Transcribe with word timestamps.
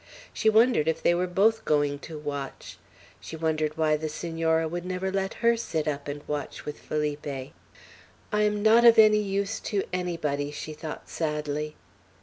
She 0.33 0.49
wondered 0.49 0.87
if 0.87 1.03
they 1.03 1.13
were 1.13 1.27
both 1.27 1.63
going 1.63 1.99
to 2.09 2.17
watch; 2.17 2.79
she 3.19 3.35
wondered 3.35 3.77
why 3.77 3.97
the 3.97 4.09
Senora 4.09 4.67
would 4.67 4.83
never 4.83 5.11
let 5.11 5.35
her 5.45 5.55
sit 5.55 5.87
up 5.87 6.07
and 6.07 6.27
watch 6.27 6.65
with 6.65 6.79
Felipe. 6.79 7.27
"I 7.27 7.51
am 8.41 8.63
not 8.63 8.83
of 8.83 8.97
any 8.97 9.21
use 9.21 9.59
to 9.59 9.83
anybody," 9.93 10.49
she 10.49 10.73
thought 10.73 11.07
sadly. 11.07 11.75